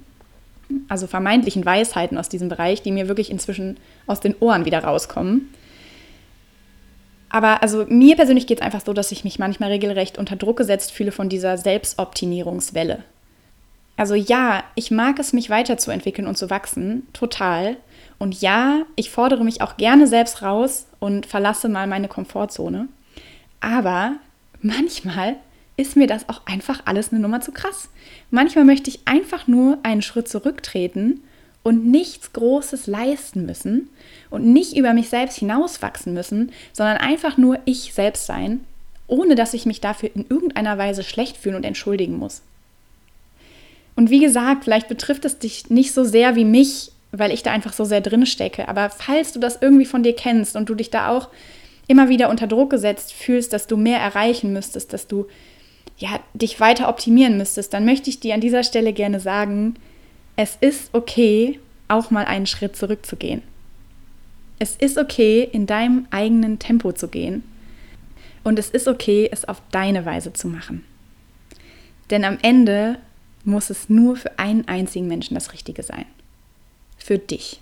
also 0.89 1.07
vermeintlichen 1.07 1.65
Weisheiten 1.65 2.17
aus 2.17 2.29
diesem 2.29 2.49
Bereich, 2.49 2.83
die 2.83 2.93
mir 2.93 3.09
wirklich 3.09 3.31
inzwischen 3.31 3.77
aus 4.07 4.21
den 4.21 4.35
Ohren 4.41 4.65
wieder 4.65 4.85
rauskommen. 4.85 5.53
Aber 7.31 7.63
also 7.63 7.87
mir 7.89 8.17
persönlich 8.17 8.47
geht 8.47 8.59
es 8.59 8.67
einfach 8.67 8.85
so, 8.85 8.93
dass 8.93 9.13
ich 9.13 9.25
mich 9.25 9.39
manchmal 9.39 9.71
regelrecht 9.71 10.19
unter 10.19 10.37
Druck 10.37 10.59
gesetzt 10.59 10.93
fühle 10.93 11.13
von 11.13 11.29
dieser 11.29 11.57
Selbstoptimierungswelle. 11.57 13.05
Also 13.97 14.15
ja, 14.15 14.65
ich 14.75 14.91
mag 14.91 15.19
es, 15.19 15.33
mich 15.33 15.49
weiterzuentwickeln 15.49 16.27
und 16.27 16.37
zu 16.37 16.51
wachsen, 16.51 17.07
total. 17.13 17.77
Und 18.19 18.41
ja, 18.41 18.83
ich 18.97 19.11
fordere 19.11 19.45
mich 19.45 19.63
auch 19.63 19.77
gerne 19.77 20.07
selbst 20.07 20.43
raus 20.43 20.87
und 20.99 21.27
verlasse 21.27 21.69
mal 21.69 21.87
meine 21.87 22.09
Komfortzone. 22.09 22.89
Aber 23.61 24.15
manchmal 24.61 25.37
ist 25.77 25.97
mir 25.97 26.07
das 26.07 26.29
auch 26.29 26.47
einfach 26.47 26.83
alles 26.85 27.13
eine 27.13 27.21
Nummer 27.21 27.41
zu 27.41 27.53
krass. 27.53 27.89
Manchmal 28.31 28.65
möchte 28.65 28.91
ich 28.91 29.07
einfach 29.07 29.47
nur 29.47 29.79
einen 29.83 30.03
Schritt 30.03 30.29
zurücktreten 30.29 31.23
und 31.63 31.87
nichts 31.87 32.33
Großes 32.33 32.87
leisten 32.87 33.45
müssen 33.45 33.89
und 34.31 34.47
nicht 34.47 34.77
über 34.77 34.95
mich 34.95 35.09
selbst 35.09 35.39
hinauswachsen 35.39 36.15
müssen, 36.15 36.53
sondern 36.73 36.97
einfach 36.97 37.37
nur 37.37 37.59
ich 37.65 37.93
selbst 37.93 38.27
sein, 38.27 38.61
ohne 39.07 39.35
dass 39.35 39.55
ich 39.55 39.67
mich 39.67 39.81
dafür 39.81 40.11
in 40.15 40.25
irgendeiner 40.29 40.79
Weise 40.79 41.03
schlecht 41.03 41.37
fühlen 41.37 41.57
und 41.57 41.65
entschuldigen 41.65 42.17
muss. 42.17 42.43
Und 43.97 44.09
wie 44.09 44.21
gesagt, 44.21 44.65
vielleicht 44.65 44.89
betrifft 44.89 45.25
es 45.25 45.39
dich 45.39 45.69
nicht 45.69 45.93
so 45.93 46.05
sehr 46.05 46.37
wie 46.37 46.45
mich, 46.45 46.93
weil 47.13 47.33
ich 47.33 47.43
da 47.43 47.51
einfach 47.51 47.73
so 47.73 47.85
sehr 47.85 48.01
drin 48.01 48.25
stecke. 48.25 48.69
Aber 48.69 48.89
falls 48.89 49.33
du 49.33 49.41
das 49.41 49.59
irgendwie 49.61 49.85
von 49.85 50.03
dir 50.03 50.15
kennst 50.15 50.57
und 50.57 50.69
du 50.69 50.75
dich 50.75 50.91
da 50.91 51.11
auch 51.11 51.29
immer 51.89 52.09
wieder 52.09 52.31
unter 52.31 52.47
Druck 52.47 52.71
gesetzt 52.71 53.13
fühlst, 53.13 53.53
dass 53.53 53.67
du 53.67 53.77
mehr 53.77 53.99
erreichen 53.99 54.53
müsstest, 54.53 54.93
dass 54.93 55.09
du 55.09 55.27
ja, 55.99 56.21
dich 56.33 56.61
weiter 56.61 56.89
optimieren 56.89 57.37
müsstest, 57.37 57.75
dann 57.75 57.85
möchte 57.85 58.09
ich 58.09 58.21
dir 58.21 58.33
an 58.33 58.41
dieser 58.41 58.63
Stelle 58.63 58.93
gerne 58.93 59.21
sagen, 59.21 59.75
es 60.43 60.57
ist 60.63 60.95
okay, 60.95 61.61
auch 61.89 62.11
mal 62.11 62.25
einen 62.25 62.47
Schritt 62.47 62.75
zurückzugehen. 62.75 63.43
Es 64.59 64.75
ist 64.75 64.97
okay, 64.97 65.47
in 65.53 65.67
deinem 65.67 66.07
eigenen 66.11 66.59
Tempo 66.59 66.93
zu 66.93 67.09
gehen. 67.09 67.45
Und 68.43 68.59
es 68.59 68.71
ist 68.71 68.89
okay, 68.89 69.29
es 69.31 69.45
auf 69.45 69.61
deine 69.71 70.07
Weise 70.07 70.33
zu 70.33 70.49
machen. 70.49 70.83
Denn 72.09 72.25
am 72.25 72.39
Ende 72.41 72.97
muss 73.45 73.69
es 73.69 73.91
nur 73.91 74.17
für 74.17 74.39
einen 74.39 74.67
einzigen 74.67 75.09
Menschen 75.09 75.35
das 75.35 75.53
Richtige 75.53 75.83
sein. 75.83 76.07
Für 76.97 77.19
dich. 77.19 77.61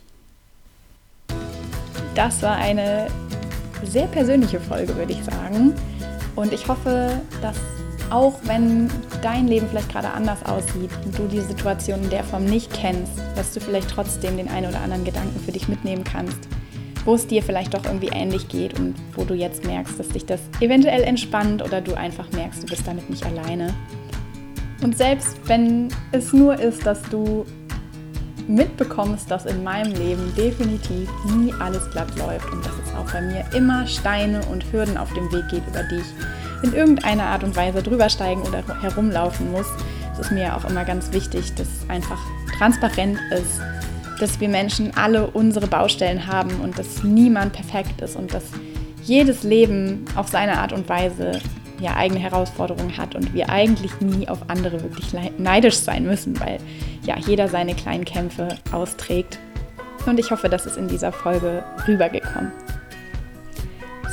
Das 2.14 2.42
war 2.42 2.58
eine 2.58 3.08
sehr 3.82 4.06
persönliche 4.06 4.60
Folge, 4.60 4.94
würde 4.94 5.14
ich 5.14 5.24
sagen. 5.24 5.74
Und 6.36 6.52
ich 6.52 6.68
hoffe, 6.68 7.20
dass 7.42 7.56
auch 8.10 8.34
wenn 8.44 8.90
dein 9.22 9.48
Leben 9.48 9.68
vielleicht 9.68 9.90
gerade 9.90 10.10
anders 10.10 10.44
aussieht 10.44 10.90
und 11.04 11.18
du 11.18 11.26
die 11.26 11.40
Situation 11.40 12.02
in 12.02 12.10
der 12.10 12.24
Form 12.24 12.44
nicht 12.44 12.72
kennst, 12.72 13.12
dass 13.36 13.52
du 13.52 13.60
vielleicht 13.60 13.90
trotzdem 13.90 14.36
den 14.36 14.48
einen 14.48 14.68
oder 14.68 14.80
anderen 14.80 15.04
Gedanken 15.04 15.38
für 15.40 15.52
dich 15.52 15.68
mitnehmen 15.68 16.04
kannst, 16.04 16.38
wo 17.04 17.14
es 17.14 17.26
dir 17.26 17.42
vielleicht 17.42 17.74
doch 17.74 17.84
irgendwie 17.84 18.08
ähnlich 18.08 18.48
geht 18.48 18.78
und 18.78 18.94
wo 19.14 19.24
du 19.24 19.34
jetzt 19.34 19.64
merkst, 19.64 19.98
dass 19.98 20.08
dich 20.08 20.26
das 20.26 20.40
eventuell 20.60 21.02
entspannt 21.02 21.62
oder 21.62 21.80
du 21.80 21.94
einfach 21.94 22.30
merkst, 22.32 22.62
du 22.62 22.66
bist 22.66 22.86
damit 22.86 23.08
nicht 23.10 23.24
alleine. 23.24 23.74
Und 24.82 24.96
selbst 24.96 25.36
wenn 25.46 25.88
es 26.12 26.32
nur 26.32 26.58
ist, 26.58 26.86
dass 26.86 27.02
du 27.02 27.44
mitbekommst, 28.46 29.30
dass 29.30 29.44
in 29.44 29.62
meinem 29.62 29.92
Leben 29.92 30.32
definitiv 30.36 31.08
nie 31.36 31.52
alles 31.58 31.90
glatt 31.90 32.16
läuft 32.16 32.50
und 32.50 32.64
dass 32.64 32.72
es 32.84 32.94
auch 32.94 33.12
bei 33.12 33.20
mir 33.20 33.44
immer 33.54 33.86
Steine 33.86 34.40
und 34.50 34.72
Hürden 34.72 34.96
auf 34.96 35.12
dem 35.12 35.30
Weg 35.32 35.48
geht, 35.48 35.66
über 35.66 35.82
die 35.84 35.96
ich 35.96 36.14
in 36.62 36.72
irgendeiner 36.72 37.24
Art 37.24 37.44
und 37.44 37.56
Weise 37.56 37.82
drübersteigen 37.82 38.42
oder 38.42 38.62
herumlaufen 38.80 39.50
muss. 39.52 39.66
Es 40.12 40.18
ist 40.18 40.32
mir 40.32 40.56
auch 40.56 40.64
immer 40.64 40.84
ganz 40.84 41.12
wichtig, 41.12 41.54
dass 41.54 41.68
es 41.68 41.90
einfach 41.90 42.18
transparent 42.58 43.18
ist, 43.30 43.60
dass 44.20 44.40
wir 44.40 44.48
Menschen 44.48 44.96
alle 44.96 45.28
unsere 45.28 45.66
Baustellen 45.66 46.26
haben 46.26 46.60
und 46.60 46.78
dass 46.78 47.04
niemand 47.04 47.52
perfekt 47.52 48.00
ist 48.00 48.16
und 48.16 48.34
dass 48.34 48.44
jedes 49.04 49.42
Leben 49.42 50.04
auf 50.16 50.28
seine 50.28 50.58
Art 50.58 50.72
und 50.72 50.88
Weise 50.88 51.40
ja 51.80 51.96
eigene 51.96 52.20
Herausforderungen 52.20 52.96
hat 52.96 53.14
und 53.14 53.32
wir 53.32 53.48
eigentlich 53.48 54.00
nie 54.00 54.28
auf 54.28 54.38
andere 54.48 54.82
wirklich 54.82 55.12
neidisch 55.38 55.76
sein 55.76 56.04
müssen, 56.04 56.38
weil 56.40 56.58
ja 57.04 57.16
jeder 57.18 57.48
seine 57.48 57.74
kleinen 57.74 58.04
Kämpfe 58.04 58.48
austrägt. 58.72 59.38
Und 60.06 60.18
ich 60.18 60.30
hoffe, 60.30 60.48
das 60.48 60.66
ist 60.66 60.76
in 60.76 60.88
dieser 60.88 61.12
Folge 61.12 61.64
rübergekommen. 61.86 62.52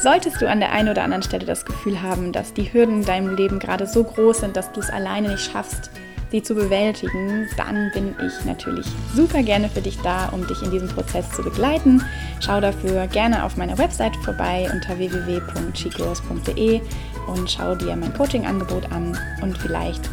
Solltest 0.06 0.40
du 0.40 0.48
an 0.48 0.60
der 0.60 0.72
einen 0.72 0.90
oder 0.90 1.02
anderen 1.02 1.24
Stelle 1.24 1.48
das 1.48 1.66
Gefühl 1.66 2.00
haben, 2.00 2.32
dass 2.32 2.54
die 2.54 2.72
Hürden 2.72 3.00
in 3.00 3.06
deinem 3.06 3.36
Leben 3.36 3.58
gerade 3.58 3.88
so 3.88 4.04
groß 4.04 4.42
sind, 4.42 4.56
dass 4.56 4.72
du 4.72 4.80
es 4.80 4.92
alleine 4.92 5.30
nicht 5.30 5.52
schaffst, 5.52 5.90
sie 6.30 6.44
zu 6.44 6.54
bewältigen, 6.54 7.48
dann 7.58 7.90
bin 7.92 8.14
ich 8.24 8.46
natürlich 8.46 8.86
super 9.16 9.42
gerne 9.42 9.68
für 9.68 9.82
dich 9.82 9.98
da, 10.04 10.28
um 10.28 10.46
dich 10.46 10.62
in 10.62 10.70
diesem 10.70 10.90
Prozess 10.90 11.32
zu 11.32 11.42
begleiten. 11.42 12.04
Schau 12.40 12.62
dafür 12.62 13.08
gerne 13.08 13.44
auf 13.44 13.58
meiner 13.58 13.80
Website 13.80 14.16
vorbei 14.18 14.70
unter 14.72 14.96
www.chicos.de 15.00 16.82
und 17.26 17.50
schau 17.50 17.74
dir 17.74 17.96
mein 17.96 18.14
Coaching-Angebot 18.14 18.92
an 18.92 19.18
und 19.42 19.58
vielleicht 19.58 20.08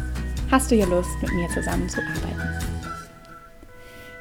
hast 0.49 0.71
du 0.71 0.75
ja 0.75 0.87
Lust, 0.87 1.11
mit 1.21 1.31
mir 1.33 1.47
zusammen 1.49 1.87
zu 1.87 1.99
arbeiten. 1.99 2.49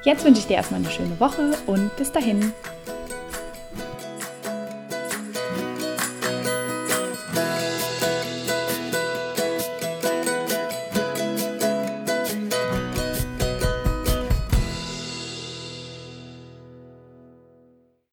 Jetzt 0.05 0.23
wünsche 0.27 0.41
ich 0.41 0.49
dir 0.49 0.57
erstmal 0.57 0.81
eine 0.81 0.91
schöne 0.91 1.19
Woche 1.19 1.53
und 1.65 1.97
bis 1.97 2.13
dahin. 2.13 2.53